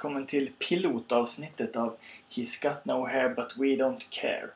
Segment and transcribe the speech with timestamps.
[0.00, 1.96] Välkommen till pilotavsnittet av
[2.30, 4.48] He's got no hair but we don't care.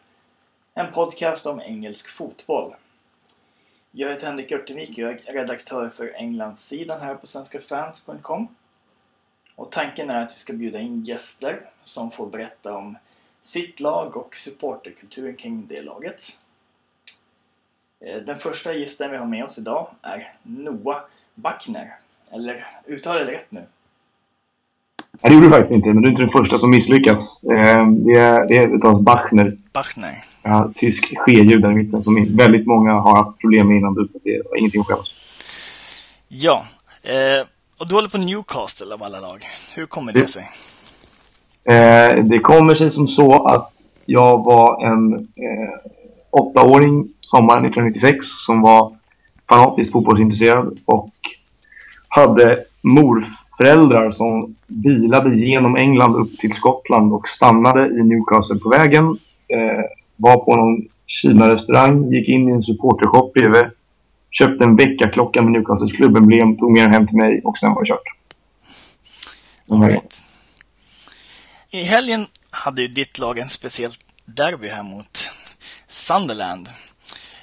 [0.75, 2.75] En podcast om engelsk fotboll.
[3.91, 8.49] Jag heter Henrik Örtenvik och jag är redaktör för Englandssidan här på svenskafans.com.
[9.55, 12.99] Och tanken är att vi ska bjuda in gäster som får berätta om
[13.41, 16.39] sitt lag och supporterkulturen kring det laget.
[18.01, 21.01] Eh, den första gästen vi har med oss idag är Noah
[21.35, 21.95] Backner.
[22.31, 23.67] Eller uttalar det rätt nu?
[25.23, 27.43] Nej, det gjorde du faktiskt inte, men du är inte den första som misslyckas.
[27.45, 29.57] Eh, det, är, det uttalas Bachner.
[29.73, 30.25] Bachner.
[30.43, 33.95] Ja, tysk ske-ljud där i mitten som väldigt många har haft problem med innan.
[33.95, 35.11] Det är ingenting att skämmas
[36.29, 36.65] Ja,
[37.03, 37.47] eh,
[37.81, 39.45] och du håller på Newcastle av alla lag.
[39.77, 40.49] Hur kommer det sig?
[41.65, 43.73] Eh, det kommer sig som så att
[44.07, 45.91] jag var en eh,
[46.31, 48.93] åttaåring sommaren 1996 som var
[49.49, 51.11] fanatiskt fotbollsintresserad och
[52.09, 52.65] hade
[53.59, 59.05] morföräldrar som bilade genom England upp till Skottland och stannade i Newcastle på vägen.
[59.49, 59.85] Eh,
[60.17, 63.65] var på någon Kina-restaurang, gick in i en supportershop bredvid,
[64.31, 67.83] köpte en väckarklocka med Newcastles klubbemblem, tog med den hem till mig och sen var
[67.83, 68.03] det kört.
[69.71, 70.21] All right.
[71.73, 73.93] I helgen hade ju ditt lag en speciell
[74.25, 75.31] derby här mot
[75.89, 76.69] Sunderland.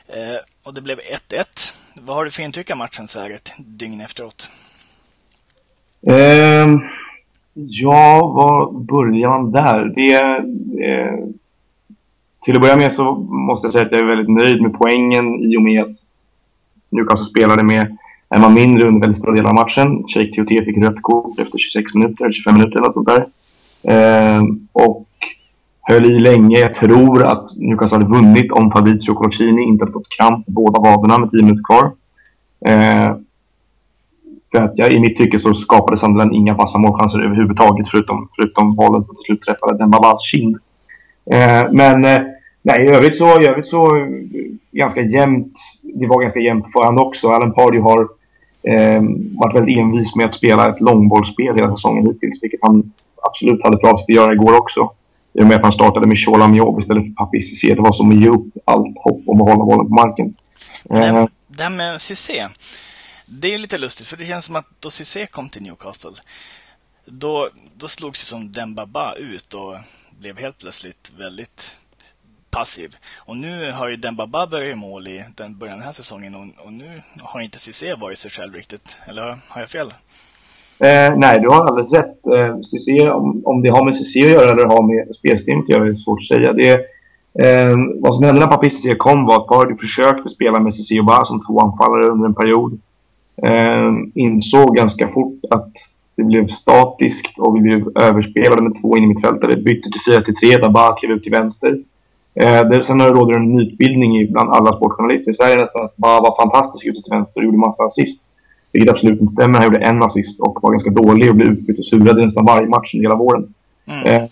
[0.08, 1.74] Eh, och det blev 1-1.
[1.96, 4.50] Vad har du för intryck av matchen så här ett dygn efteråt?
[6.08, 6.68] Eh,
[7.54, 9.86] ja, var börjar man där?
[9.96, 10.14] Det,
[10.86, 11.28] eh,
[12.46, 15.40] till att börja med så måste jag säga att jag är väldigt nöjd med poängen
[15.40, 15.98] i och med att
[16.90, 17.98] Newcastle spelade med
[18.30, 20.04] en man mindre under väldigt stora delar av matchen.
[20.08, 23.26] Sheikh TOT fick rött kort efter 26 minuter, eller 25 minuter eller något sånt där.
[23.84, 24.42] Eh,
[24.74, 25.08] och
[25.82, 26.60] höll i länge.
[26.60, 30.80] Jag tror att Newcastle hade vunnit om Fabrizio Colocini inte hade fått kramp på båda
[30.80, 31.92] vaderna med 10 minuter kvar.
[32.66, 33.16] Eh,
[34.52, 38.76] för att jag, i mitt tycke så skapade Sunderland inga vassa målchanser överhuvudtaget förutom, förutom
[38.76, 40.58] bollen som till slut träffade den Babas kind.
[41.32, 42.22] Eh, men eh,
[42.62, 44.08] nej, i övrigt så, i övrigt så eh,
[44.72, 45.54] ganska jämnt.
[45.84, 47.30] Det var ganska jämnt på förhand också.
[47.30, 48.02] Alan Pardew har
[48.64, 49.02] eh,
[49.38, 52.92] varit väldigt envis med att spela ett långbollsspel hela säsongen hittills, vilket han
[53.22, 54.92] absolut hade för avsikt att göra igår också.
[55.34, 57.76] I och med att han startade med Shola Miob istället för Papi Cissé.
[57.76, 60.34] Det var som att ge upp allt hopp om att hålla bollen på marken.
[60.90, 62.42] Eh, det här med Cissé.
[63.40, 66.12] Det är lite lustigt, för det känns som att då Cissé kom till Newcastle,
[67.06, 67.48] då,
[67.78, 69.76] då slogs ju som Dembaba ut och
[70.20, 71.78] blev helt plötsligt väldigt
[72.50, 72.96] passiv.
[73.18, 76.36] Och nu har ju Dembaba börjat i mål i den början av den här säsongen
[76.36, 78.98] och, och nu har inte Cissé varit sig själv riktigt.
[79.08, 79.88] Eller har jag fel?
[80.80, 82.28] Eh, nej, du har alldeles rätt.
[82.28, 85.70] Eh, Cissé, om, om det har med Cissé att göra eller har med spelstimmet, att
[85.70, 86.54] göra är svårt att säga.
[86.54, 86.72] Det,
[87.46, 91.00] eh, vad som hände när Papi Cissé kom var att Pardy försökte spela med Cissé
[91.00, 92.80] och Ba som två anfallare under en period.
[93.44, 95.74] Eh, insåg ganska fort att
[96.16, 99.56] det blev statiskt och vi blev överspelade med två in i mittfältare.
[99.56, 101.80] Bytte till 4 till 3 där Ba klev ut till vänster.
[102.36, 106.44] Eh, det, sen råder en mytbildning bland alla sportjournalister i Sverige nästan att Ba var
[106.44, 108.22] fantastisk ute till vänster och gjorde massa assist.
[108.74, 109.60] Vilket absolut inte stämmer.
[109.60, 112.68] Han gjorde en assist och var ganska dålig och blev utbytt och surade nästan varje
[112.68, 113.54] match under hela våren.
[113.88, 114.16] Mm.
[114.16, 114.24] Eh,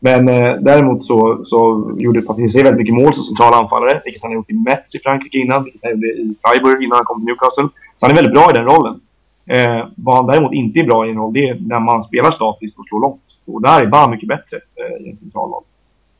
[0.00, 4.30] men eh, däremot så, så gjorde Patrice väldigt mycket mål som central anfallare, vilket han
[4.30, 7.20] har gjort i Metz i Frankrike innan, vilket han gjorde i Freiburg innan han kom
[7.20, 7.68] till Newcastle.
[7.96, 9.00] Så han är väldigt bra i den rollen.
[9.46, 12.30] Eh, vad han däremot inte är bra i en roll, det är när man spelar
[12.30, 13.26] statiskt och slår långt.
[13.46, 15.64] Och där är Bah mycket bättre eh, i en central roll.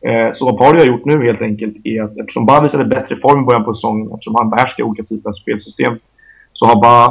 [0.08, 3.16] Eh, så vad Pardy har gjort nu helt enkelt är att eftersom Ba visade bättre
[3.16, 5.98] form i början på säsongen, eftersom han behärskar olika typer av spelsystem,
[6.52, 7.04] så har Ba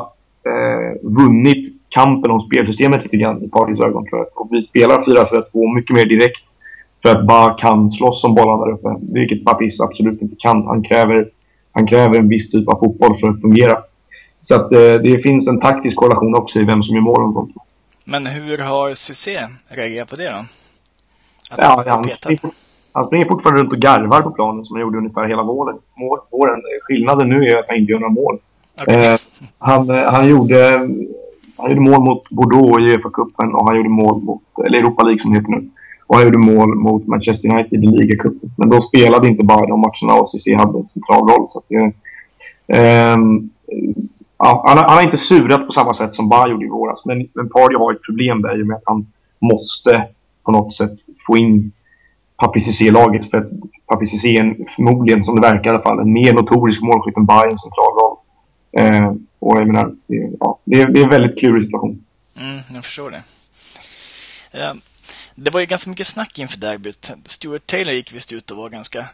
[0.52, 4.42] eh, vunnit kampen om spelsystemet lite grann i Partys ögon tror jag.
[4.42, 6.44] Och vi spelar 4-4-2 mycket mer direkt
[7.06, 8.96] för att bara kan slåss om bollarna där uppe.
[9.14, 10.68] Vilket Papis absolut inte kan.
[10.68, 11.30] Han kräver,
[11.72, 13.78] han kräver en viss typ av fotboll för att fungera.
[14.42, 17.50] Så att eh, det finns en taktisk korrelation också i vem som är mål
[18.06, 19.38] Men hur har Cissé
[19.68, 20.38] reagerat på det då?
[21.52, 22.40] Att ja, han, springer,
[22.94, 25.78] han springer fortfarande runt och garvar på planen som han gjorde ungefär hela våren.
[26.32, 26.62] våren.
[26.82, 28.40] Skillnaden nu är att han inte gör några mål.
[28.82, 28.96] Okay.
[28.96, 29.18] Eh,
[29.58, 30.90] han, han, gjorde,
[31.58, 35.20] han gjorde mål mot Bordeaux i Uefa-cupen och han gjorde mål mot, eller Europa League
[35.20, 35.70] som det heter nu.
[36.08, 38.52] Och han gjorde mål mot Manchester United i ligacupen.
[38.58, 41.48] Men då spelade inte bara de matcherna och Cissi hade en central roll.
[41.48, 41.94] Så att det,
[42.68, 43.18] eh,
[44.38, 47.06] ja, han, han, har inte surat på samma sätt som Ba gjorde i våras.
[47.06, 49.08] Men, men Pardy har ett problem där i och med att han
[49.40, 50.08] måste
[50.44, 50.94] på något sätt
[51.28, 51.72] få in
[52.38, 53.30] Papi Cissé-laget.
[53.30, 53.50] För att
[53.88, 57.26] Papi Cissé är förmodligen, som det verkar i alla fall, en mer notorisk målskytt än
[57.26, 58.18] Ba i en central roll.
[58.78, 62.04] Eh, och jag menar, det, ja, det, är, det är en väldigt klurig situation.
[62.40, 63.24] Mm, jag förstår det.
[64.58, 64.74] Uh,
[65.36, 67.12] det var ju ganska mycket snack inför derbyt.
[67.26, 69.06] Stuart Taylor gick visst ut och var ganska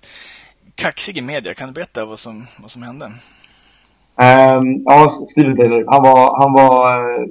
[0.75, 1.53] kaxig i media.
[1.53, 3.05] Kan du berätta vad som, vad som hände?
[3.05, 5.85] Um, ja, Steven Taylor.
[5.87, 7.27] Han var, han var uh,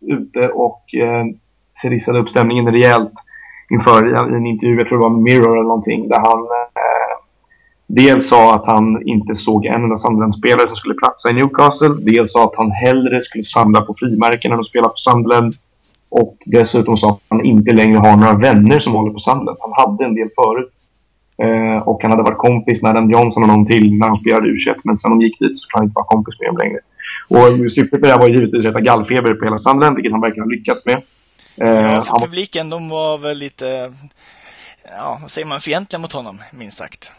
[0.00, 1.36] ute och uh,
[1.82, 3.12] trissade upp stämningen rejält
[3.70, 7.16] inför i en intervju, jag tror det var Mirror eller någonting, där han eh,
[7.86, 11.94] dels sa att han inte såg en enda Sunderland-spelare som skulle platsa i Newcastle.
[12.00, 15.54] Dels sa att han hellre skulle samla på frimärken än att spela på Sunderland.
[16.20, 19.58] Och dessutom sa att han inte längre har några vänner som håller på Sunderland.
[19.60, 20.72] Han hade en del förut.
[21.38, 24.48] Eh, och han hade varit kompis med Adam Johnson och någon till när han spelade
[24.48, 26.78] u Men sen de gick dit så kan han inte vara kompis med dem längre.
[27.28, 30.20] Och syftet med det här var givetvis att rätta gallfeber på hela Sunderland, vilket han
[30.20, 31.02] verkligen har lyckats med.
[31.60, 33.92] Eh, ja, för publiken, de var väl lite,
[34.98, 37.12] ja, vad säger man, fientliga mot honom, minst sagt.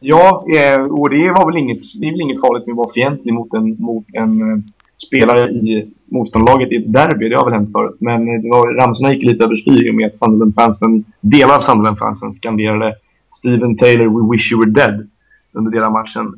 [0.00, 2.92] Ja, eh, och det var väl inget, det är väl inget farligt med att vara
[2.92, 4.58] fientlig mot en, mot en eh,
[5.06, 7.28] spelare i motståndarlaget i ett derby.
[7.28, 7.96] Det har väl hänt förut.
[8.00, 12.94] Men det var, ramsorna gick lite överstyr med att Sunderland-fansen, delar av Sunderland-fansen skanderade
[13.38, 15.08] Steven Taylor, we wish you were dead
[15.52, 16.34] under delar av matchen.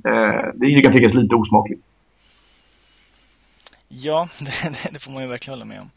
[0.55, 1.85] det kan tyckas lite osmakligt.
[3.89, 5.91] Ja, det, det, får man ju verkligen hålla med om.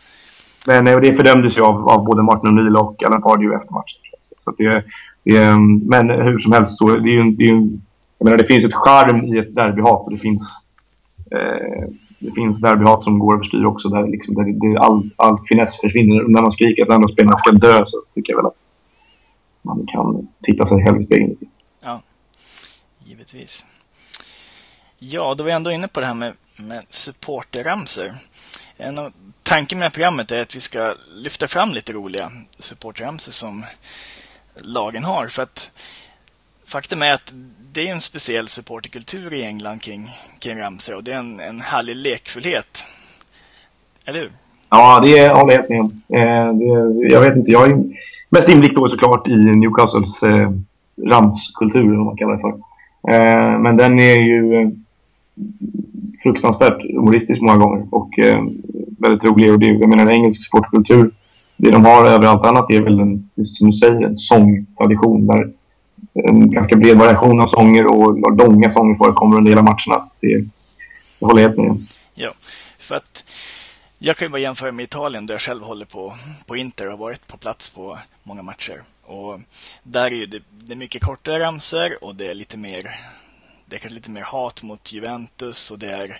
[0.68, 4.02] Men det fördömdes ju av, av både Martin O'Neill och Alan Pardew efter matchen.
[4.40, 4.84] Så det,
[5.24, 5.58] det,
[5.90, 7.80] men hur som helst så det är ju, det är ju,
[8.18, 10.44] jag menar det finns ett charm i ett derbyhat och det finns
[11.32, 11.88] eh,
[12.24, 16.24] det finns derbyhat som går överstyr också där, liksom, där det, all, all finess försvinner.
[16.24, 18.66] När man skriker att andra spelarna ska dö så tycker jag väl att
[19.62, 21.36] man kan titta sig själv i spegeln.
[21.84, 22.02] Ja,
[23.06, 23.66] givetvis.
[25.00, 28.08] Ja, då var vi ändå inne på det här med, med supporterramsor.
[28.78, 33.64] En av tanken med programmet är att vi ska lyfta fram lite roliga supporterramsor som
[34.62, 35.28] lagen har.
[35.28, 35.72] För att
[36.74, 37.34] faktum är att
[37.74, 40.08] det är en speciell supporterkultur i England kring,
[40.40, 42.84] kring ramsor och det är en, en härlig lekfullhet.
[44.06, 44.32] Eller hur?
[44.70, 46.02] Ja, det håller jag helt med om.
[46.10, 47.84] Eh, jag vet inte, jag är
[48.30, 50.52] mest inblick då såklart i Newcastles eh,
[51.12, 52.54] ramskultur, om man kallar det för.
[53.14, 54.70] Eh, men den är ju eh,
[56.24, 58.44] fruktansvärt humoristisk många gånger och eh,
[59.00, 59.54] väldigt rolig.
[59.54, 61.12] Och det, jag menar, engelsk sportkultur
[61.58, 65.52] det de har överallt annat är väl en, just som du säger, en sångtradition där
[66.14, 70.10] en ganska bred variation av sånger och långa sånger förekommer under hela matcherna.
[70.20, 70.38] Det,
[71.20, 71.86] det håller jag helt med
[72.16, 72.32] Ja,
[72.80, 73.26] för att
[74.00, 76.14] jag kan ju bara jämföra med Italien där jag själv håller på,
[76.46, 78.82] på Inter och har varit på plats på många matcher.
[79.06, 79.40] Och
[79.84, 82.90] där är det, det är mycket kortare ramser och det är lite mer
[83.66, 86.20] det är kanske lite mer hat mot Juventus och det är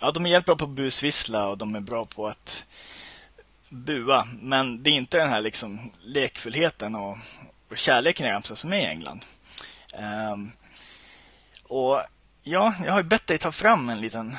[0.00, 2.64] ja, de är hjälpbra på att busvissla och de är bra på att
[3.68, 4.26] bua.
[4.40, 7.16] Men det är inte den här liksom lekfullheten och,
[7.70, 9.24] och kärleken i Ramsar som är i England.
[10.32, 10.50] Um,
[11.68, 12.00] och
[12.42, 14.32] ja, jag har ju bett dig ta fram en liten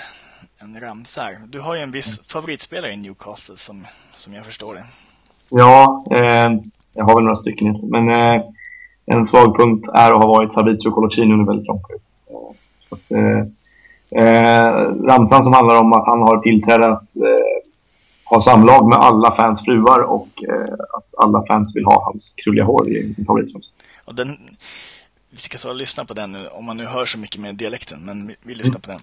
[0.63, 3.85] en ramsa Du har ju en viss favoritspelare i Newcastle som,
[4.15, 4.83] som jag förstår det.
[5.49, 6.51] Ja, eh,
[6.93, 7.79] jag har väl några stycken.
[7.83, 8.41] Men eh,
[9.05, 12.01] en svag punkt är och har varit Fabrizio Colocini under väldigt lång tid.
[13.17, 13.39] Eh,
[14.23, 14.73] eh,
[15.07, 17.70] ramsan som handlar om att han har tillträde att eh,
[18.31, 22.65] ha samlag med alla fans fruar och eh, att alla fans vill ha hans krulliga
[22.65, 23.61] hår i sin favoritsång.
[24.05, 24.37] Och den,
[25.29, 27.99] vi ska så lyssna på den nu, om man nu hör så mycket med dialekten,
[28.05, 28.99] men vi, vi lyssnar på den.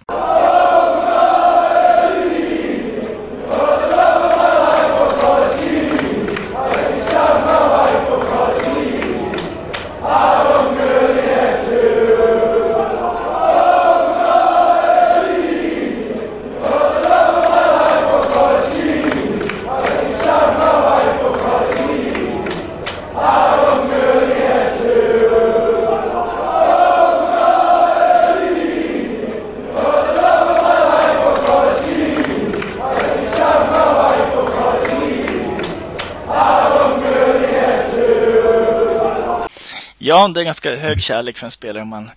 [40.09, 42.09] Ja, det är ganska hög kärlek för en spelare om man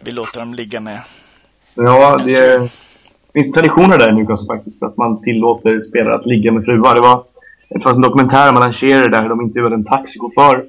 [0.00, 1.00] vill låta dem ligga med.
[1.74, 2.70] Ja, det är,
[3.32, 4.82] finns traditioner där i Newcastle faktiskt.
[4.82, 6.94] Att man tillåter spelare att ligga med fruar.
[6.94, 7.24] Det var
[7.70, 10.64] det fanns en dokumentär om Alan Shearer där de intervjuade en taxichaufför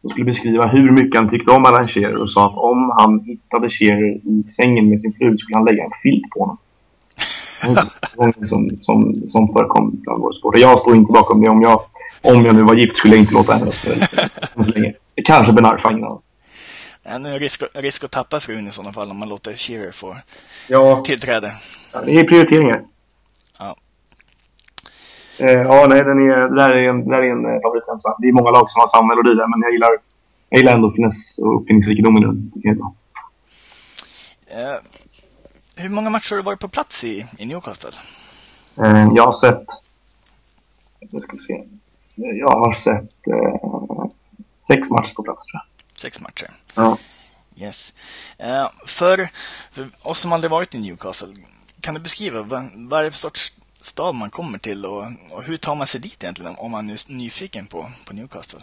[0.00, 3.20] som skulle beskriva hur mycket han tyckte om Alan Shearer och sa att om han
[3.20, 6.58] hittade Shearer i sängen med sin fru skulle han lägga en filt på honom.
[8.46, 10.60] som, som, som förekom bland våra supportrar.
[10.60, 11.50] Jag står inte bakom det.
[11.50, 11.80] Om jag,
[12.22, 13.90] om jag nu var gift skulle jag inte låta henne rösta.
[15.24, 16.18] Kanske Ben Arfa, ingen
[17.02, 20.16] En risk, risk att tappa frun i sådana fall om man låter Shearer få
[20.68, 21.02] ja.
[21.04, 21.52] tillträde.
[21.94, 22.82] Ja, det är prioriteringar.
[23.58, 23.76] Ja.
[25.40, 28.16] Eh, ja, nej, den är, det där är en, där är en eh, favoritrensa.
[28.18, 29.90] Det är många lag som har samma melodi där, men jag gillar,
[30.48, 32.52] jag gillar ändå finess och uppfinningsrikedomen.
[34.46, 34.74] Eh,
[35.76, 37.90] hur många matcher har du varit på plats i, i Newcastle?
[38.78, 39.66] Eh, jag har sett...
[41.10, 41.64] Jag ska se.
[42.22, 44.04] Jag har sett eh,
[44.66, 46.00] sex matcher på plats tror jag.
[46.00, 46.50] Sex matcher?
[46.74, 46.96] Ja.
[47.56, 47.94] Yes.
[48.40, 49.28] Uh, för,
[49.72, 51.28] för oss som aldrig varit i Newcastle,
[51.80, 55.42] kan du beskriva vad, vad är det för sorts stad man kommer till och, och,
[55.42, 58.60] hur tar man sig dit egentligen om man är nyfiken på, på Newcastle?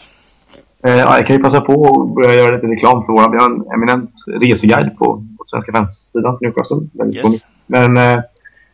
[0.84, 3.32] Eh, ja, jag kan ju passa på att börja göra lite reklam för våra.
[3.32, 6.78] Vi har en eminent reseguide på, på Svenska fans-sidan till Newcastle.
[7.14, 7.46] Yes.
[7.68, 8.20] Men eh,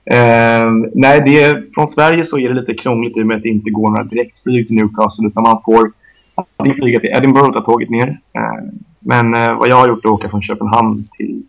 [0.06, 3.44] eh, nej, det är, från Sverige så är det lite krångligt i och med att
[3.44, 5.92] det inte går några direktflyg till Newcastle utan man får
[6.36, 8.20] antingen flyga till Edinburgh och ta tåget ner.
[8.34, 8.64] Eh,
[9.00, 11.44] men eh, vad jag har gjort är att åka från Köpenhamn till,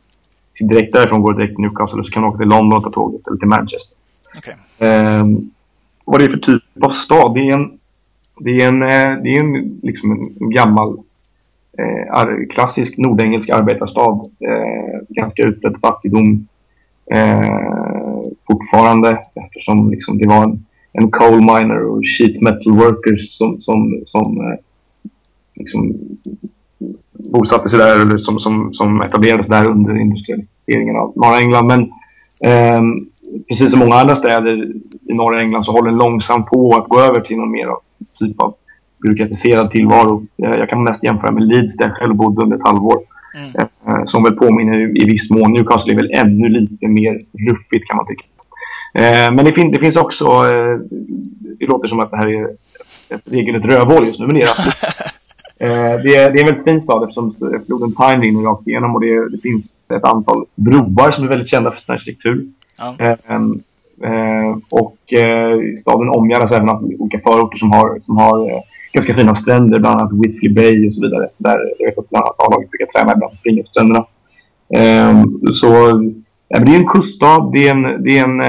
[0.54, 2.84] till direkt därifrån går direkt till Newcastle och så kan man åka till London och
[2.84, 3.96] ta tåget eller till Manchester.
[4.38, 4.54] Okay.
[4.88, 5.24] Eh,
[6.04, 7.34] vad det är för typ av stad?
[7.34, 7.78] Det är en,
[8.40, 10.98] det är en, eh, det är en, liksom en gammal
[11.78, 14.30] eh, klassisk nordengelsk arbetarstad.
[15.08, 16.48] Ganska utbredd fattigdom
[17.12, 18.15] eh,
[18.46, 24.02] fortfarande eftersom liksom, det var en, en coal miner och sheet metal workers som, som,
[24.04, 24.58] som eh,
[25.54, 25.94] liksom,
[27.12, 31.66] bosatte sig där eller som, som, som etablerades där under industrialiseringen av norra England.
[31.66, 31.80] Men
[32.40, 32.82] eh,
[33.48, 34.64] precis som många andra städer
[35.08, 37.68] i norra England så håller den långsamt på att gå över till någon mer
[38.18, 38.54] typ av
[39.02, 40.26] byråkratiserad tillvaro.
[40.42, 42.98] Eh, jag kan mest jämföra med Leeds där jag själv bodde under ett halvår.
[43.36, 43.50] Mm.
[43.88, 45.52] Eh, som väl påminner i viss mån.
[45.52, 48.24] Newcastle är väl ännu lite mer ruffigt kan man tycka.
[48.94, 50.78] Eh, men det, fin det finns också, eh,
[51.58, 52.44] det låter som att det här är
[53.14, 54.48] ett regelrätt rövhål just nu, men det är
[56.02, 57.32] det, är, det är en väldigt fin stad eftersom
[57.66, 61.48] floden Tyne rinner rakt igenom och det, det, finns ett antal broar som är väldigt
[61.48, 62.46] kända för sin arkitektur.
[62.78, 62.94] Ja.
[64.70, 64.98] Och
[65.78, 68.62] staden omgärdas även av olika förorter som har, som har
[68.92, 71.28] ganska fina stränder, bland annat Whitley Bay och så vidare.
[71.38, 74.06] Där jag vet att bland annat A-laget brukar träna ibland springa på stränderna.
[74.74, 75.68] Eh, så
[76.48, 78.42] det är en kuststad, det är en, det är en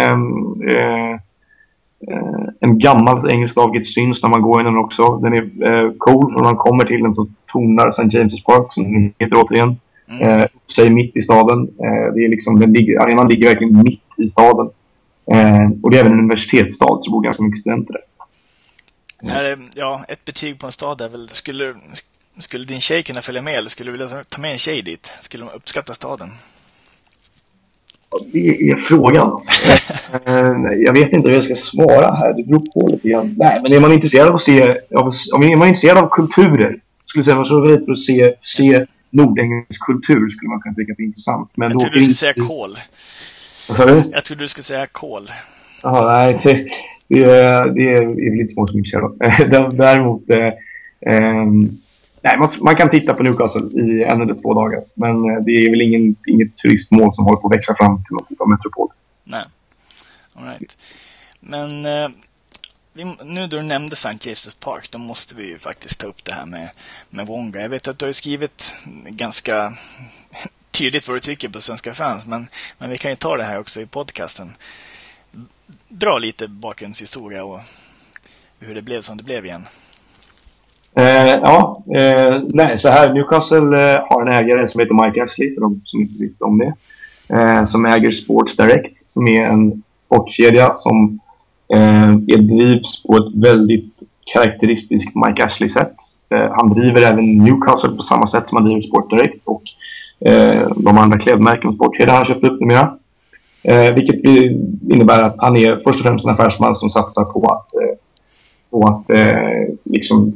[2.12, 5.17] Eh, en gammal engelsk stavgate syns när man går in den också.
[5.17, 8.03] Den är eh, cool och när man kommer till den så tonar St.
[8.03, 9.75] James' Park som den heter återigen.
[10.10, 10.39] Mm.
[10.41, 11.70] Eh, sig mitt i staden.
[12.15, 14.70] Det är liksom, den ligger, arenan ligger verkligen mitt i staden.
[15.84, 18.01] Och det är även en universitetsstad så det bor ganska mycket studenter där.
[19.24, 19.69] Mm.
[19.75, 21.75] Ja, ett betyg på en stad är väl, skulle,
[22.39, 25.12] skulle din tjej kunna följa med eller skulle du vilja ta med en tjej dit?
[25.21, 26.29] Skulle de uppskatta staden?
[28.31, 29.39] Det är frågan.
[30.25, 32.33] Eh, jag vet inte hur jag ska svara här.
[32.33, 33.36] Det beror på lite grann.
[33.38, 36.79] Nej, men är man intresserad av att se, av, om är man intresserad av kulturer,
[37.05, 40.97] skulle säga man så för att se, se nordengelsk kultur skulle man kunna tycka att
[40.97, 41.51] det är intressant.
[41.55, 42.77] Men jag trodde du skulle säga kol.
[43.69, 44.09] Vad sa du?
[44.12, 45.27] Jag trodde du skulle säga kol.
[45.83, 46.71] Jaha, nej.
[47.08, 50.48] Det, det, det är väl lite många som är intresserade Däremot eh,
[51.14, 51.46] eh,
[52.22, 54.82] Nej, man, man, kan titta på Newcastle i en eller två dagar.
[54.94, 58.14] Men eh, det är väl ingen, inget turistmål som håller på att växa fram till
[58.14, 58.90] någon typ av metropol.
[59.24, 59.44] Nej,
[60.34, 60.78] all right.
[61.40, 62.10] Men eh,
[63.26, 64.10] nu då du nämnde St.
[64.10, 66.70] James' Park, då måste vi ju faktiskt ta upp det här med,
[67.10, 67.62] med Wonga.
[67.62, 68.74] Jag vet att du har skrivit
[69.10, 69.74] ganska
[70.72, 72.48] tydligt vad du tycker på Svenska fans, men,
[72.78, 74.52] men vi kan ju ta det här också i podcasten.
[75.88, 77.59] Dra lite bakgrundshistoria och
[78.59, 79.63] hur det blev som det blev igen.
[80.95, 83.13] Eh, ja, eh, nej, så här.
[83.13, 86.57] Newcastle eh, har en ägare som heter Mike Ashley, för de som inte visste om
[86.57, 86.74] det.
[87.36, 91.19] Eh, som äger Sports Direct, som är en sportkedja som
[91.74, 93.93] eh, drivs på ett väldigt
[94.33, 95.95] karaktäristiskt Mike Ashley-sätt.
[96.29, 99.63] Eh, han driver även Newcastle på samma sätt som han driver Sport Direct och
[100.29, 102.97] eh, de andra klädmärken och sportkedjor han köpt upp numera.
[103.67, 104.24] Eh, vilket
[104.89, 107.97] innebär att han är först och främst en affärsman som satsar på att, eh,
[108.69, 110.33] på att eh, liksom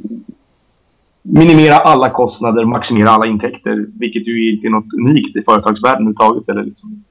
[1.22, 6.48] minimera alla kostnader, maximera alla intäkter, vilket ju inte är något unikt i företagsvärlden överhuvudtaget
[6.48, 7.04] eller liksom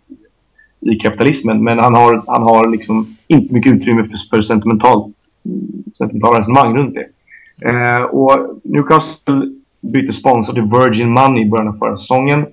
[0.80, 1.64] i kapitalismen.
[1.64, 5.16] Men han har, han har liksom inte mycket utrymme för, för sentimentalt,
[5.98, 7.08] sentimentala resonemang runt det.
[7.70, 9.52] Eh, och Newcastle
[9.82, 12.46] bytte sponsor till Virgin Money i början av förra säsongen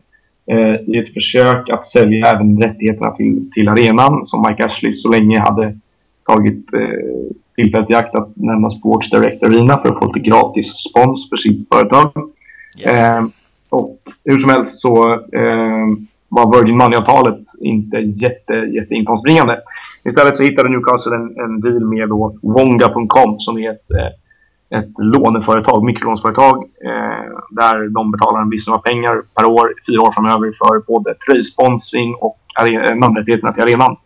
[0.87, 5.39] i ett försök att sälja även rättigheterna till, till arenan som Mike Ashley så länge
[5.39, 5.79] hade
[6.27, 10.67] tagit eh, tillfället i akt att nämna Sports Direct Arena för att få lite gratis
[10.91, 12.13] spons för sitt företag.
[12.81, 13.11] Yes.
[13.11, 13.25] Eh,
[13.71, 15.87] och hur som helst så eh,
[16.29, 19.59] var Virgin Money-avtalet inte jätte, jätteinkomstbringande.
[20.05, 24.11] Istället så hittade Newcastle en, en deal med då Wonga.com som är ett, eh,
[24.71, 30.13] ett låneföretag, mikrolånsföretag eh, där de betalar en viss summa pengar per år, fyra år
[30.13, 33.97] framöver för både tröjsponsring och eh, namnrättigheterna till arenan.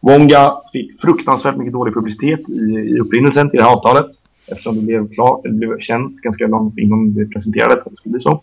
[0.00, 2.62] Wonga fick fruktansvärt mycket dålig publicitet i,
[2.94, 4.10] i upprinnelsen till det här avtalet
[4.46, 8.12] eftersom det blev klar, det blev känt ganska långt innan det presenterades att det skulle
[8.12, 8.42] bli så.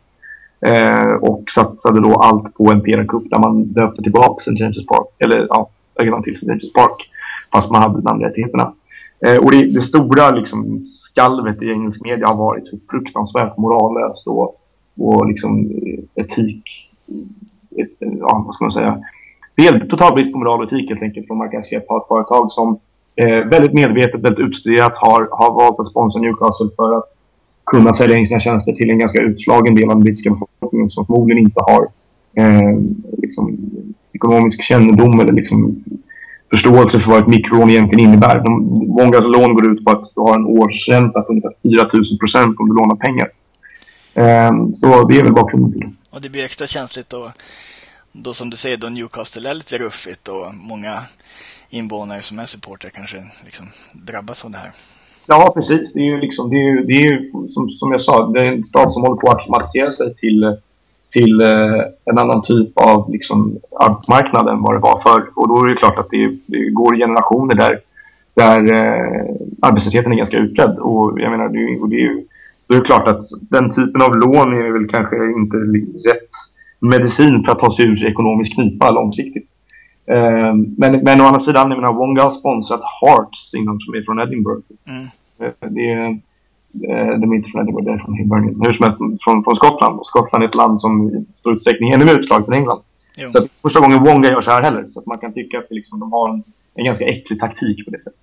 [0.65, 4.63] Eh, och satsade då allt på en PR-kupp där man döpte tillbaka St.
[4.63, 6.51] James' Park, eller ja, ögonen till St.
[6.51, 7.09] James' Park,
[7.51, 8.73] fast man hade namnrättigheterna.
[9.25, 14.27] Eh, och det, det, stora liksom, skalvet i engelsk media har varit hur fruktansvärt morallöst
[14.27, 14.61] och,
[14.97, 15.71] och liksom
[16.15, 16.63] etik,
[17.77, 19.03] Et, ja, vad ska man säga,
[19.55, 21.51] det är total brist på moral och etik helt enkelt från Mark
[21.87, 22.79] på ett företag som
[23.15, 27.09] eh, väldigt medvetet, väldigt utstuderat har, har valt att sponsra Newcastle för att
[27.65, 31.05] kunna sälja in sina tjänster till en ganska utslagen del av den brittiska befolkningen som
[31.05, 31.83] förmodligen inte har
[32.35, 32.79] eh,
[33.17, 33.57] liksom,
[34.13, 35.83] ekonomisk kännedom eller liksom,
[36.51, 38.39] förståelse för vad ett mikrorån egentligen innebär.
[38.39, 38.51] De,
[38.87, 42.59] många lån går ut på att du har en årsränta på ungefär 4 000 procent
[42.59, 43.29] om du lånar pengar.
[44.13, 45.91] Eh, så det är väl bakgrunden till det.
[46.11, 47.31] Och det blir extra känsligt då,
[48.11, 50.99] då som du säger, då Newcastle är lite ruffigt och många
[51.69, 54.71] invånare som är supportrar kanske liksom drabbas av det här.
[55.27, 55.93] Ja, precis.
[55.93, 58.51] Det är ju, liksom, det är ju, det är som, som jag sa, det är
[58.51, 60.57] en stad som håller på att automatisera sig till,
[61.11, 65.23] till eh, en annan typ av liksom, arbetsmarknad än vad det var förr.
[65.35, 67.79] Och då är det klart att det, det går generationer där,
[68.35, 70.77] där eh, arbetslösheten är ganska utbredd.
[70.79, 72.23] Och jag menar, det, och det är ju,
[72.67, 75.57] då är det klart att den typen av lån är väl kanske inte
[76.09, 76.29] rätt
[76.79, 79.49] medicin för att ta sig ur ekonomisk knipa långsiktigt.
[80.05, 84.19] Eh, men, men å andra sidan, jag menar, Wonga har sponsrat Hearts som är från
[84.19, 84.63] Edinburgh.
[84.87, 85.05] Mm.
[85.39, 86.19] Eh, det är,
[87.21, 88.61] de är inte från Edinburgh, det är från Hibernian.
[88.65, 89.99] Hur som helst från, från Skottland.
[89.99, 92.81] Och Skottland är ett land som i stor utsträckning är ännu mer utslaget än England.
[93.17, 93.31] Jo.
[93.31, 94.89] Så att första gången Wonga gör så här heller.
[94.89, 96.43] Så att man kan tycka att liksom, de har en,
[96.75, 98.19] en ganska äcklig taktik på det sättet.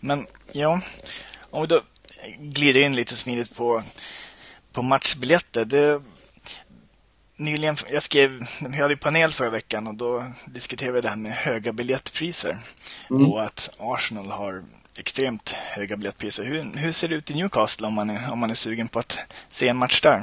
[0.00, 0.80] Men ja,
[1.50, 1.80] om vi då
[2.38, 3.82] glider in lite smidigt på,
[4.72, 5.64] på matchbiljetter.
[5.64, 6.02] Det,
[7.36, 11.32] nyligen, jag skrev, vi hade panel förra veckan och då diskuterade vi det här med
[11.32, 12.56] höga biljettpriser.
[13.10, 13.26] Mm.
[13.26, 14.62] Och att Arsenal har
[14.98, 16.44] extremt höga biljettpriser.
[16.44, 18.98] Hur, hur ser det ut i Newcastle om man, är, om man är sugen på
[18.98, 20.22] att se en match där?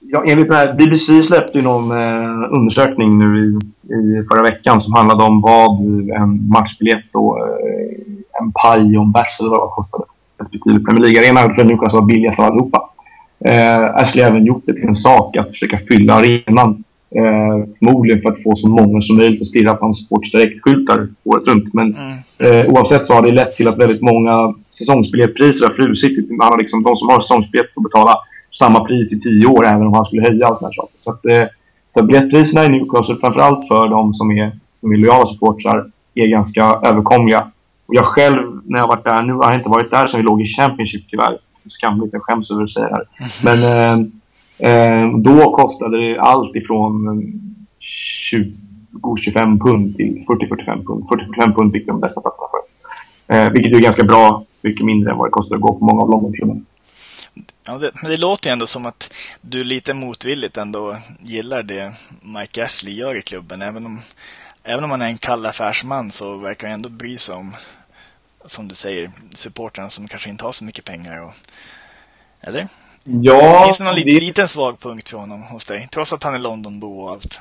[0.00, 3.58] Ja, enligt den här, BBC släppte ju någon eh, undersökning nu i,
[3.94, 5.80] i förra veckan som handlade om vad
[6.22, 10.04] en matchbiljett då, eh, en paj och en bärs eller vad det kostade.
[10.40, 11.54] Respektive Premier League-arena.
[11.54, 12.90] för Newcastle var billigast av allihopa.
[13.44, 16.84] Eh, Ashley har även gjort det till en sak att försöka fylla arenan.
[17.16, 21.08] Eh, förmodligen för att få så många som möjligt att stirra på hans Sports Direct-skyltar
[21.24, 21.74] året runt.
[21.74, 22.18] Men mm.
[22.38, 26.28] eh, oavsett så har det lett till att väldigt många säsongsbiljettpriser har frusit.
[26.40, 28.14] Han har liksom, de som har säsongsbiljett får betala
[28.58, 30.94] samma pris i tio år även om han skulle höja och sådana saker.
[31.00, 31.46] Så, att, eh,
[31.94, 36.64] så biljettpriserna i Newcastle, framförallt för de som är, som är lojala supportrar, är ganska
[36.64, 37.50] överkomliga.
[37.86, 40.26] Och jag själv, när jag varit där, nu har jag inte varit där sen vi
[40.26, 43.06] låg i Championship tyvärr skamligt, jag skäms över att säga det här.
[43.44, 44.06] Men eh,
[44.62, 47.06] Eh, då kostade det allt ifrån
[48.92, 51.04] 20-25 pund till 40-45 pund.
[51.04, 52.60] 40-45 pund fick de bästa platserna för.
[53.34, 56.02] Eh, vilket är ganska bra, mycket mindre än vad det kostar att gå på många
[56.02, 56.60] av Londonklubbarna.
[57.66, 61.92] Ja, det, men det låter ju ändå som att du lite motvilligt ändå gillar det
[62.22, 63.62] Mike Ashley gör i klubben.
[63.62, 63.98] Även om,
[64.64, 67.52] även om han är en kall affärsman så verkar han ändå bry sig om
[68.44, 71.20] som du säger, supportrarna som kanske inte har så mycket pengar.
[71.20, 71.34] Och,
[72.40, 72.68] eller?
[73.04, 73.62] Ja.
[73.64, 74.20] Finns det någon det...
[74.20, 75.88] liten svag punkt för honom hos dig?
[75.92, 77.40] Trots att han är Londonbo och allt.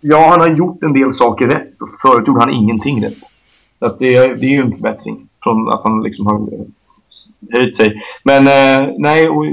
[0.00, 3.18] Ja, han har gjort en del saker rätt och förut gjorde han ingenting rätt.
[3.78, 6.66] Så att det, det är ju en förbättring från att han liksom har eh,
[7.52, 8.02] höjt sig.
[8.24, 9.44] Men eh, nej, och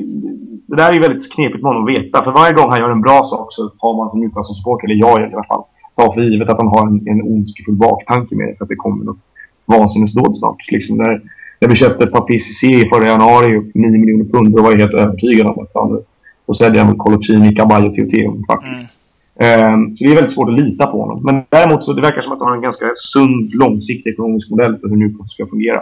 [0.67, 2.23] det där är ju väldigt knepigt med honom att veta.
[2.23, 5.21] För varje gång han gör en bra sak så har man som Newcastle-supporter, eller jag
[5.21, 5.63] i alla fall,
[5.95, 8.75] tar för givet att han har en, en ondskefull baktanke med det för att det
[8.75, 9.19] kommer något
[9.65, 10.71] vansinnesdåd snart.
[10.71, 11.21] Liksom där,
[11.62, 14.71] när vi köpte ett par PCC i förra januari och 9 miljoner pund, då var
[14.71, 16.04] jag helt övertygad om att han
[16.45, 18.97] och sälja mot Colocini, Caballo och Teoteum faktiskt.
[19.36, 19.74] Mm.
[19.74, 21.24] Um, så det är väldigt svårt att lita på honom.
[21.24, 24.78] Men däremot så det verkar som att han har en ganska sund, långsiktig ekonomisk modell
[24.78, 25.82] för hur Newcastle ska fungera.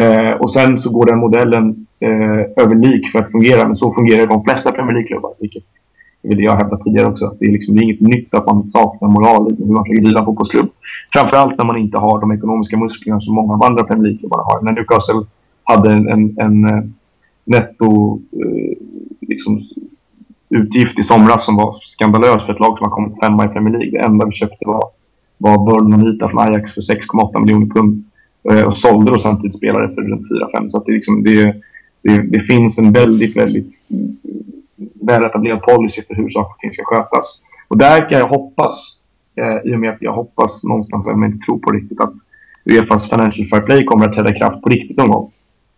[0.00, 3.94] Uh, och sen så går den modellen uh, över lik för att fungera, men så
[3.94, 5.64] fungerar de flesta Premier League-klubbar, vilket
[6.22, 7.36] det jag hävdat tidigare också.
[7.40, 10.02] Det är, liksom, det är inget nytt att man saknar moral i hur man försöker
[10.02, 10.68] driva fotbollsklubb.
[11.12, 14.62] Framförallt när man inte har de ekonomiska musklerna som många av andra Premier League-klubbarna har.
[14.62, 15.22] När Newcastle
[15.64, 16.84] hade en, en, en eh,
[17.44, 18.76] netto eh,
[19.20, 19.62] liksom,
[20.50, 23.78] utgift i somras som var skandalös för ett lag som har kommit femma i Premier
[23.78, 23.90] League.
[23.90, 24.84] Det enda vi köpte var,
[25.38, 28.04] var Burnley från Ajax för 6,8 miljoner pund.
[28.50, 30.68] Eh, och sålde då samtidigt spelare för runt 4-5.
[30.68, 31.54] Så det, liksom, det,
[32.02, 33.66] det, det, finns en väldigt, väldigt
[35.06, 37.40] väletablerad policy för hur saker och ting ska skötas.
[37.68, 38.98] Och där kan jag hoppas,
[39.36, 42.00] eh, i och med att jag hoppas någonstans, även om jag inte tror på riktigt,
[42.00, 42.12] att
[42.64, 45.30] Uefas Financial Fair Play kommer att träda i kraft på riktigt någon gång.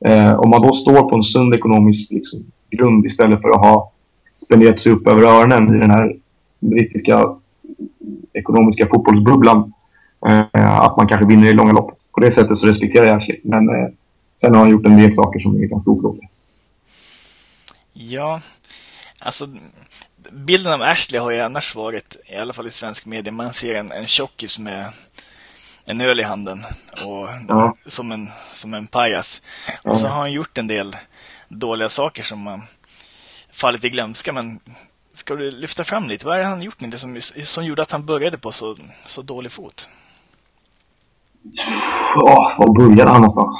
[0.04, 3.92] Eh, om man då står på en sund ekonomisk liksom, grund istället för att ha
[4.44, 6.16] spenderat sig upp över öronen i den här
[6.60, 7.36] brittiska
[8.32, 9.72] ekonomiska fotbollsbubblan,
[10.26, 11.98] eh, att man kanske vinner i långa loppet.
[12.12, 13.40] På det sättet så respekterar jag Ashley.
[13.44, 13.88] Men eh,
[14.40, 16.28] sen har han gjort en del saker som är ganska oförlåtliga.
[17.92, 18.40] Ja,
[19.24, 19.48] Alltså,
[20.30, 23.74] bilden av Ashley har ju annars varit, i alla fall i svensk media, man ser
[23.74, 24.92] en, en tjockis med
[25.84, 27.76] en öl i handen och ja.
[27.86, 29.42] som, en, som en pajas.
[29.66, 29.90] Ja.
[29.90, 30.96] Och så har han gjort en del
[31.48, 32.60] dåliga saker som har
[33.50, 34.60] fallit i glömska, men
[35.12, 36.26] ska du lyfta fram lite?
[36.26, 39.22] Vad är det han gjort det som, som gjorde att han började på så, så
[39.22, 39.88] dålig fot?
[42.16, 43.54] Oh, var började han någonstans?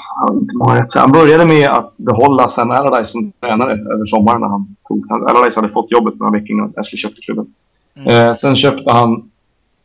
[0.94, 5.06] Han började med att behålla Sam Allardyce som tränare över sommaren när han tog...
[5.10, 7.46] Allardyce hade fått jobbet några veckor innan Ashley köpte klubben.
[7.94, 8.08] Mm.
[8.08, 9.30] Eh, sen köpte han...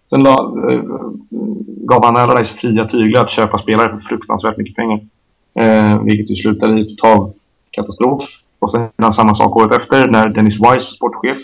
[0.09, 0.81] Sen la, eh,
[1.89, 4.99] gav han Allardyce fria tyglar att köpa spelare för fruktansvärt mycket pengar.
[5.59, 7.31] Eh, vilket ju slutade i total
[7.71, 8.23] katastrof.
[8.59, 11.41] Och sen gjorde han samma sak året efter när Dennis Wise var sportchef.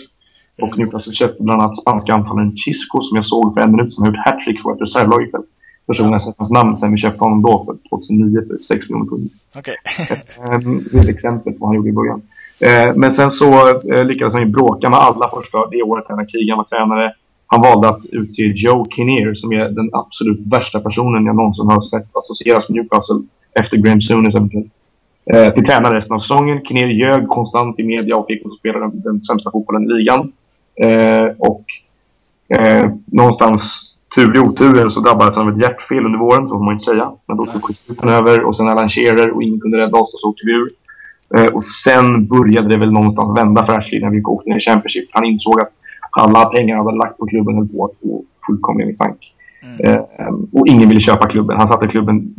[0.62, 4.04] Och Newcastle köpte bland annat spanska anfallaren Chisco som jag såg för en minut som
[4.04, 5.42] har gjort hattrick för ett reservlag ikväll.
[5.86, 9.30] Jag sett hans namn sen vi köpte honom då för 2009 för 6 miljoner pund.
[9.56, 9.74] Okej.
[10.38, 10.80] Okay.
[10.92, 12.22] det är ett exempel på vad han gjorde i början.
[12.60, 16.26] Eh, men sen så eh, lyckades han ju bråka med alla första det året när
[16.26, 17.12] Keegan var tränare.
[17.46, 21.80] Han valde att utse Joe Kinnear som är den absolut värsta personen jag någonsin har
[21.80, 23.22] sett associeras med Newcastle
[23.60, 24.72] efter Graham Souness eventuellt.
[25.34, 26.64] Eh, till tränare resten av säsongen.
[26.64, 30.32] Kinnear ljög konstant i media och fick oss spela den, den sämsta fotbollen i ligan.
[31.38, 31.64] Och
[32.58, 36.64] eh, någonstans tur i oturen så drabbades han av ett hjärtfel under våren, så får
[36.64, 37.12] man inte säga.
[37.26, 40.20] Men då tog skjuten över och sen Alan Shearer och ingen kunde rädda oss och
[40.20, 40.70] så åkte vi ur.
[41.36, 44.60] Eh, och sen började det väl någonstans vända för Ashley när vi åkte ner i
[44.60, 45.08] Championship.
[45.12, 45.72] Han insåg att
[46.10, 49.34] alla pengar han hade lagt på klubben höll på att gå fullkomligen i sank.
[49.62, 49.80] Mm.
[49.80, 51.56] Eh, och ingen ville köpa klubben.
[51.56, 52.34] Han satte klubben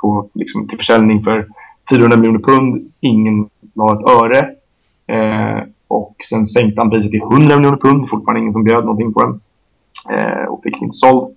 [0.00, 1.46] på, liksom, till försäljning för
[1.90, 2.90] 400 miljoner pund.
[3.00, 4.38] Ingen la ett öre.
[5.06, 8.08] Eh, och sen sänkte han priset till 100 miljoner pund.
[8.08, 9.40] Fortfarande ingen som bjöd någonting på den.
[10.10, 11.36] Eh, och fick inte såld.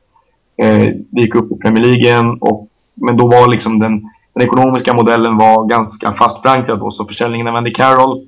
[0.57, 2.37] Eh, vi gick upp i Premier League igen.
[2.41, 6.91] Och, men då var liksom den, den ekonomiska modellen var ganska fast förankrad då.
[6.91, 8.27] Så försäljningen av Andy Carroll,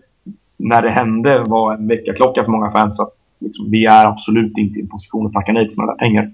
[0.57, 2.99] när det hände, var en väckarklocka för många fans.
[2.99, 5.99] Att liksom, vi är absolut inte i en position att tacka nej till sådana där
[5.99, 6.31] pengar.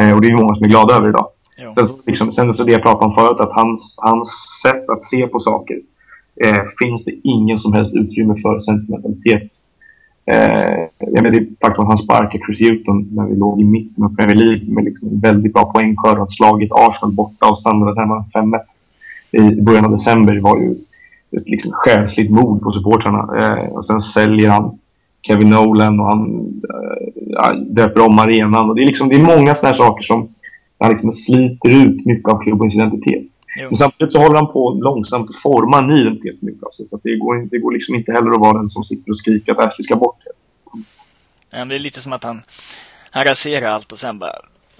[0.00, 1.26] Eh, och det är många som är glada över idag.
[1.74, 4.28] Sen, liksom, sen så det jag pratade om förut, att hans, hans
[4.62, 5.76] sätt att se på saker
[6.44, 9.50] eh, finns det ingen som helst utrymme för sentimentalitet.
[10.30, 14.04] Eh, jag menar, det faktum att han sparkade Chris Hewton när vi låg i mitten
[14.04, 17.98] av Premier League med liksom en väldigt bra poängskörd och slagit Arsenal borta och sandrat
[17.98, 18.60] hemma 5-1
[19.32, 20.70] i början av december var ju
[21.36, 23.28] ett liksom själsligt mod på supportrarna.
[23.38, 24.78] Eh, och sen säljer han
[25.22, 26.52] Kevin Nolan och han
[27.44, 28.70] eh, döper om arenan.
[28.70, 30.28] Och det, är liksom, det är många sådana här saker som
[30.78, 33.26] han liksom sliter ut mycket av klubbens identitet.
[33.58, 33.68] Jo.
[33.68, 36.86] Men samtidigt så håller han på långsamt att forma en ny identitet för Newcastle.
[36.86, 39.52] Så det går, det går liksom inte heller att vara den som sitter och skriker
[39.52, 40.18] att Ashley ska bort.
[41.50, 42.42] Ja, det är lite som att han,
[43.10, 44.32] han raserar allt och sen bara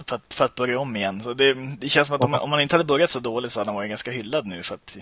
[0.05, 1.21] för att, för att börja om igen.
[1.21, 3.59] Så det, det känns som att om, om han inte hade börjat så dåligt så
[3.59, 4.63] hade han varit ganska hyllad nu.
[4.63, 4.97] För att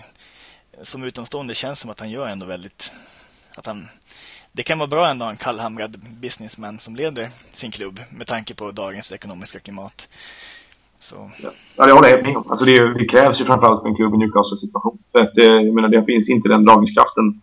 [0.82, 2.92] som utomstående känns som att han gör ändå väldigt...
[3.54, 3.88] Att han,
[4.52, 8.70] det kan vara bra ändå en kallhamrad businessman som leder sin klubb med tanke på
[8.70, 10.08] dagens ekonomiska klimat.
[10.98, 11.16] Så.
[11.76, 12.44] Ja, det håller jag med om.
[12.48, 14.98] Alltså det, det krävs ju framförallt för en klubb i Newcastles situation.
[15.12, 17.40] För att, eh, jag menar, det finns inte den dragningskraften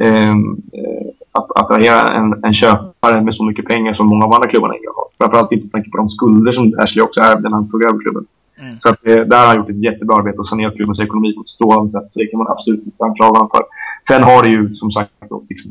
[0.00, 4.48] ehm, eh, att attrahera en, en köpare med så mycket pengar som många av andra
[4.48, 5.08] klubbarna i har.
[5.18, 7.98] Framförallt inte med tanke på de skulder som Ashley också ärvde när han tog över
[7.98, 8.26] klubben.
[8.60, 8.80] Mm.
[8.80, 11.40] Så att, eh, där har han gjort ett jättebra arbete och sanerat klubbens ekonomi på
[11.40, 12.12] ett strålande sätt.
[12.12, 13.62] Så det kan man absolut inte anklaga honom för.
[14.08, 15.70] Sen har det ju som sagt då, liksom,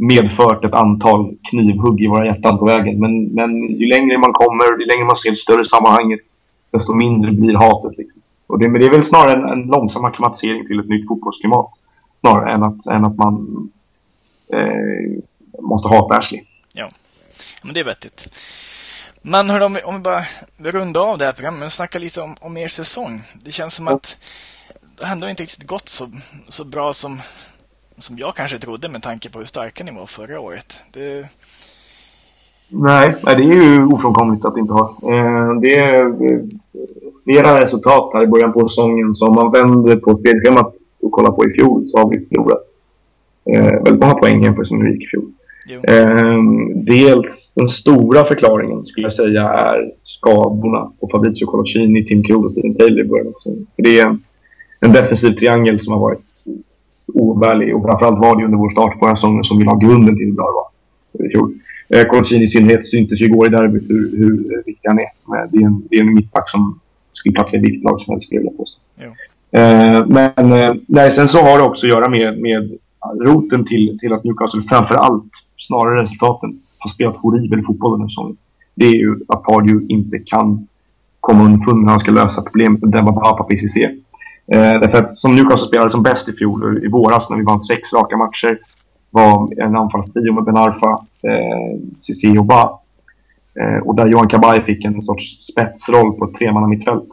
[0.00, 3.00] medfört ett antal knivhugg i våra hjärtan på vägen.
[3.00, 6.20] Men, men ju längre man kommer, ju längre man ser det större sammanhanget,
[6.70, 7.98] desto mindre blir hatet.
[7.98, 8.22] Liksom.
[8.46, 11.70] Och det, men det är väl snarare en, en långsam akklimatisering till ett nytt fotbollsklimat.
[12.20, 13.34] Snarare än att, än att man
[14.52, 15.22] eh,
[15.62, 16.42] måste hata Ashley.
[16.72, 16.88] Ja,
[17.64, 18.28] men det är vettigt.
[19.22, 20.22] Men hör om, vi, om vi bara
[20.58, 23.20] rundar av det här programmet och snackar lite om, om er säsong.
[23.44, 24.18] Det känns som att
[24.98, 26.08] det ändå inte riktigt gått så,
[26.48, 27.20] så bra som
[28.00, 30.74] som jag kanske trodde med tanke på hur starka ni var förra året.
[30.92, 31.26] Det...
[32.68, 34.88] Nej, det är ju ofrånkomligt att inte har.
[35.12, 36.12] Eh, det är
[37.24, 39.14] flera resultat här i början på säsongen.
[39.14, 42.66] Så om man vänder på spelschemat och kollar på i fjol så har vi förlorat
[43.50, 45.32] eh, väldigt många poäng jämfört med hur det gick i fjol.
[45.82, 46.38] Eh,
[46.74, 52.50] dels den stora förklaringen skulle jag säga är skadorna på Fabrizio Colaccini, Tim Krul och
[52.50, 53.66] Steven Taylor i början av säsongen.
[53.76, 54.18] Det är
[54.80, 56.24] en defensiv triangel som har varit
[57.14, 57.76] oumbärlig.
[57.76, 60.32] Och framförallt var det under vår start på säsongen som vi la grunden till hur
[60.32, 60.58] bra det
[61.18, 61.54] var i fjol.
[61.88, 65.48] Eh, i synnerhet syntes ju igår i derbyt hur, hur viktig han är.
[65.52, 66.80] Det är en, det är en mittback som
[67.12, 68.80] skulle platsa i vilket lag som helst, skulle jag påstå.
[69.52, 72.78] Eh, men eh, nej, sen så har det också att göra med, med
[73.20, 78.36] roten till, till att Newcastle framförallt, snarare resultaten, har spelat horribel fotboll den här säsongen.
[78.74, 80.68] Det är ju att Pardew inte kan
[81.20, 83.76] komma underfund med hur han ska lösa problemet med Demba Baba PCC.
[84.52, 87.60] Eh, därför att som Newcastle spelade som bäst i fjol, i våras när vi vann
[87.60, 88.58] sex raka matcher,
[89.10, 90.90] var en anfallstrio med Ben Arfa,
[91.22, 92.80] eh, Cissi och Ba.
[93.60, 97.08] Eh, och där Johan Kabay fick en sorts spetsroll på ett tremannamittfält.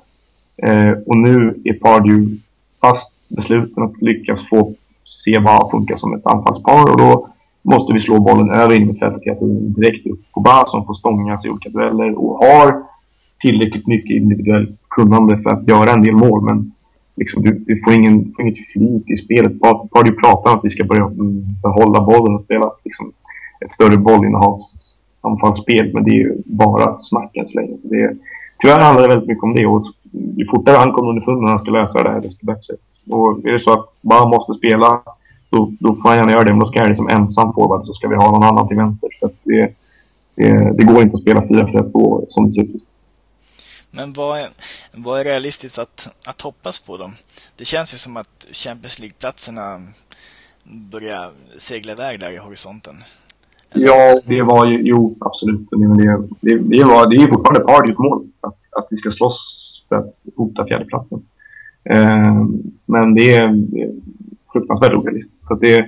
[0.63, 2.37] Eh, och nu är Pardew
[2.81, 4.73] fast besluten att lyckas få
[5.05, 7.27] se att funka som ett anfallspar och då
[7.61, 10.85] måste vi slå bollen över in i mittfältet hela tiden direkt upp på Ba som
[10.85, 12.83] får stångas i olika dueller och har
[13.39, 16.43] tillräckligt mycket individuellt kunnande för att göra en del mål.
[16.43, 16.71] Men
[17.17, 19.53] liksom, du, du får, ingen, får inget flyt i spelet.
[19.59, 23.11] Bara, bara du pratar om att vi ska börja mm, behålla bollen och spela liksom,
[23.65, 25.93] ett större bollinnehavsanfallsspel.
[25.93, 27.77] Men det är ju bara snack än så länge.
[27.77, 28.17] Så det,
[28.59, 29.65] tyvärr handlar det väldigt mycket om det.
[29.65, 32.73] Och ju fortare han kommer underfund när han ska lösa det här, desto bättre.
[33.09, 35.01] Och är det så att bara måste spela,
[35.49, 36.51] då, då får han gärna göra det.
[36.51, 39.09] Men då ska jag liksom ensam forward, så ska vi ha någon annan till vänster.
[39.19, 39.73] Så det,
[40.35, 42.83] det, det, går inte att spela 4-4-2 som det ser ut.
[43.91, 44.49] Men vad är,
[44.91, 47.11] vad är realistiskt att, att hoppas på då?
[47.55, 49.81] Det känns ju som att Champions League-platserna
[50.63, 52.95] börjar segla iväg där i horisonten.
[53.73, 55.69] Ja, det var ju, jo absolut.
[55.69, 55.77] Det,
[56.41, 59.95] det, det, var, det är ju fortfarande Pardys mål att, att vi ska slåss för
[59.95, 61.25] att hota fjärdeplatsen.
[61.89, 62.45] Eh,
[62.85, 63.53] men det är,
[64.53, 65.47] fruktansvärt orealistiskt.
[65.47, 65.87] Så det,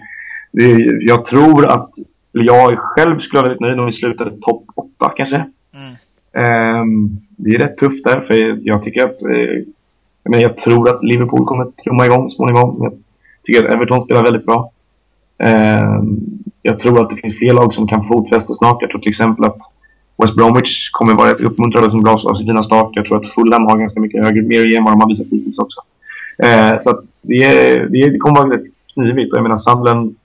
[0.52, 1.90] det, jag tror att
[2.32, 5.36] jag själv skulle vara väldigt nöjd om vi slutade topp 8 kanske.
[5.36, 5.94] Mm.
[6.34, 9.64] Ehm, det är rätt tufft där för jag tycker att eh,
[10.24, 12.78] jag, jag tror att Liverpool kommer att trumma igång småningom.
[12.84, 12.94] Jag
[13.44, 14.72] tycker att Everton spelar väldigt bra.
[15.38, 16.20] Ehm,
[16.62, 18.82] jag tror att det finns fler lag som kan få fotfäste snart.
[18.82, 19.58] Jag tror till exempel att
[20.18, 22.92] West Bromwich kommer vara rätt uppmuntrade som bra av sin fina start.
[22.94, 25.60] Jag tror att Fulham har ganska mycket högre mer än vad de har visat hittills
[25.60, 25.82] också.
[26.44, 29.34] Ehm, så att det, det, det kommer vara rätt knivigt.
[29.34, 30.16] Jag menar Sunderland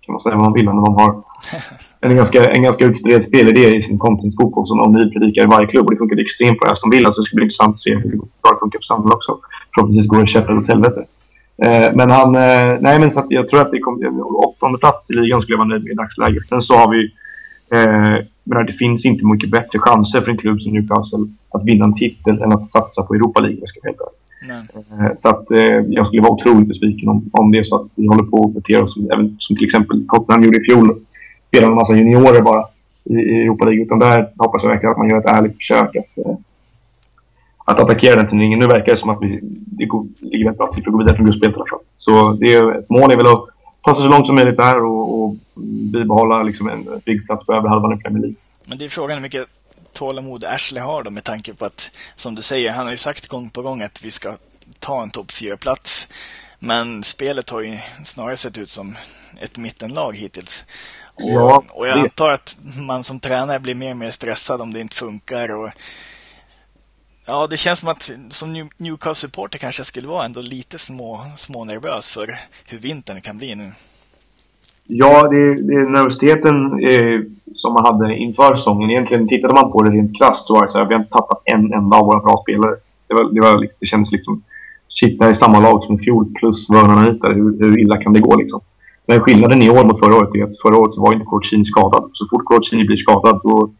[0.00, 1.22] kan man säga vad man vill, om de har
[2.00, 5.86] en ganska, en ganska utbredd spelidé i sin content-fotboll som de nypredikar i varje klubb.
[5.86, 8.16] Och det funkar extremt på Aston Villa, så det ska bli intressant att se hur
[8.42, 9.38] bra det funkar på Sandel också.
[9.74, 11.04] Förhoppningsvis går det Sheffield åt helvete.
[11.62, 15.10] Eh, men han, eh, nej men så att jag tror att det kommer, åttonde plats
[15.10, 16.48] i ligan skulle jag vara nöjd med i dagsläget.
[16.48, 17.00] Sen så har vi,
[17.76, 21.84] eh, men det finns inte mycket bättre chanser för en klubb som Newcastle att vinna
[21.84, 23.94] en titel än att satsa på Europa League, ska jag
[25.00, 27.90] Eh, så att eh, jag skulle vara otroligt besviken om, om det är så att
[27.94, 31.00] vi håller på att bete oss som, som till exempel Tottenham gjorde i fjol
[31.48, 32.64] spelar en massa juniorer bara
[33.04, 33.84] i, Europa League.
[33.84, 36.36] Utan där hoppas jag verkligen att man gör ett ärligt försök att, eh,
[37.64, 38.58] att attackera den turneringen.
[38.58, 40.98] Nu verkar det som att vi, det går, ligger väldigt bra till för att gå
[40.98, 41.78] vidare från gruppspelet i alla fall.
[41.96, 43.44] Så det är, ett mål är väl att
[43.84, 45.34] ta sig så långt som möjligt där och, och
[45.92, 48.36] bibehålla liksom en byggplats på över halvan i Premier League.
[48.64, 49.46] Men det är frågan hur mycket
[49.92, 53.28] tålamod Ashley har då med tanke på att, som du säger, han har ju sagt
[53.28, 54.32] gång på gång att vi ska
[54.78, 56.08] ta en topp 4-plats.
[56.58, 58.94] Men spelet har ju snarare sett ut som
[59.40, 60.64] ett mittenlag hittills.
[61.18, 64.72] Och, ja, och jag antar att man som tränare blir mer och mer stressad om
[64.72, 65.56] det inte funkar.
[65.56, 65.70] Och,
[67.26, 71.64] ja, det känns som att som Newcastle-supporter kanske jag skulle vara ändå lite små, små
[71.64, 72.28] nervös för
[72.66, 73.72] hur vintern kan bli nu.
[74.90, 76.56] Ja, det, det nervositeten
[76.88, 77.20] eh,
[77.54, 78.90] som man hade inför säsongen.
[78.90, 81.12] Egentligen tittade man på det rent krasst så var det så här, vi har inte
[81.12, 82.76] tappat en enda av våra bra spelare.
[83.08, 84.42] Det, var, det, var, det kändes liksom
[84.88, 87.28] shit, det här är samma lag som i fjol plus Vernon Anita.
[87.28, 88.60] Hur, hur illa kan det gå liksom?
[89.08, 92.10] Men skillnaden i år mot förra året är att förra året var inte Corcini skadad.
[92.12, 93.70] Så fort Corcini blir skadad då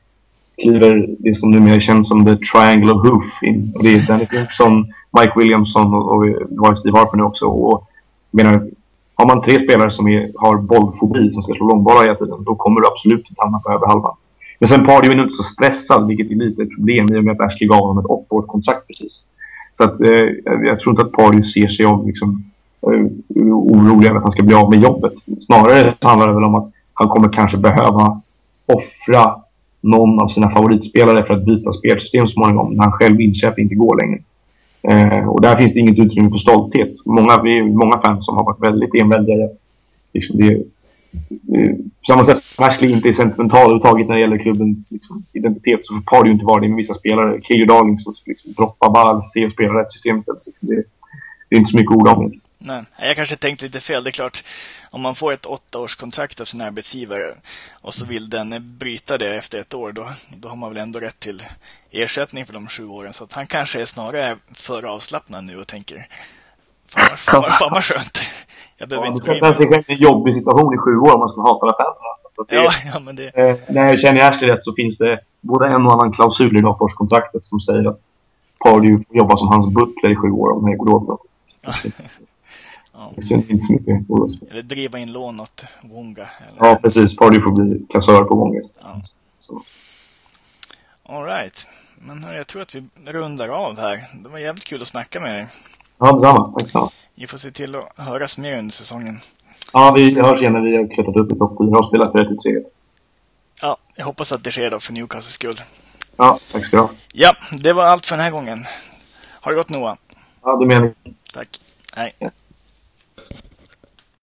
[0.63, 3.73] kliver det som numera känns som the triangle of hoof in.
[3.75, 4.87] Och det är Dennis Nilsson, liksom
[5.21, 6.25] Mike Williamson och,
[6.59, 7.45] och, Steve Harper nu också.
[7.47, 7.89] Och,
[8.31, 8.71] menar,
[9.15, 12.55] har man tre spelare som är, har bollfobi som ska slå långbollar hela tiden, då
[12.55, 14.17] kommer du absolut inte hamna på över halvan.
[14.59, 17.25] Men sen Pardew är nu inte så stressad, vilket är lite ett problem i och
[17.25, 19.23] med att Ashley gav honom ett åttaårskontrakt precis.
[19.75, 20.29] Så att, eh,
[20.69, 22.48] jag tror inte att Pardew ser sig om liksom,
[22.81, 25.13] orolig över att han ska bli av med jobbet.
[25.41, 28.21] Snarare handlar det väl om att han kommer kanske behöva
[28.67, 29.37] offra
[29.81, 33.57] någon av sina favoritspelare för att byta spelsystem så småningom när han själv inser att
[33.57, 34.21] det inte går längre.
[34.83, 36.93] Eh, och där finns det inget utrymme för stolthet.
[37.07, 39.59] Många, vi är många fans som har varit väldigt enväldiga i att
[40.13, 40.63] liksom, det,
[42.01, 45.81] på samma sätt som Ashley inte är sentimental överhuvudtaget när det gäller klubbens liksom, identitet
[45.83, 47.41] så har det ju inte varit det med vissa spelare.
[47.43, 50.43] Keyyo Darling som liksom, droppar bara se och spelar rätt system istället.
[50.47, 50.83] Liksom, det,
[51.49, 52.37] det, är inte så mycket ord om det.
[52.59, 54.05] Nej, jag kanske tänkte lite fel.
[54.05, 54.45] Det är klart,
[54.91, 57.35] om man får ett åttaårskontrakt av sin arbetsgivare
[57.83, 61.01] och så vill den bryta det efter ett år, då, då har man väl ändå
[61.01, 61.43] rätt till
[61.91, 63.13] ersättning för de sju åren.
[63.13, 66.07] Så han kanske är snarare för avslappnad nu och tänker
[66.89, 68.19] Fan vad, fan, fan vad skönt.
[68.79, 71.21] Jag behöver ja, inte sätta sig själv i en jobbig situation i sju år om
[71.21, 72.07] man ska hata alla fansen.
[72.13, 72.45] Alltså.
[72.49, 73.29] Det, ja, ja, men det...
[73.35, 76.65] eh, när jag känner Ashley rätt så finns det både en och annan klausul i
[76.65, 78.01] avtalskontraktet som säger att
[78.65, 81.21] Pardew får jobba som hans butler i sju år om det går åt
[82.99, 83.13] ja.
[83.17, 86.29] Det syns inte så mycket Eller driva in lån åt Wonga.
[86.49, 86.69] Eller...
[86.69, 87.17] Ja, precis.
[87.17, 88.61] Pardew får bli kassör på Wonga.
[88.81, 89.03] Ja.
[91.03, 91.67] All right.
[92.01, 94.01] Men jag tror att vi rundar av här.
[94.23, 95.47] Det var jävligt kul att snacka med dig.
[95.99, 96.53] Ja, detsamma.
[96.53, 96.91] Tack detsamma.
[97.15, 99.19] Vi får se till att höras mer under säsongen.
[99.73, 102.53] Ja, vi hörs igen när vi har klättrat upp i topp 4 och spelat 33.
[103.63, 105.61] Ja, jag hoppas att det sker då för Newcastles skull.
[106.17, 106.91] Ja, tack ska du ha.
[107.13, 108.65] Ja, det var allt för den här gången.
[109.41, 109.97] Har det gått Noah?
[110.43, 110.95] Ja, det menar
[111.33, 111.49] Tack.
[111.97, 112.15] Hej.
[112.19, 112.31] Ja.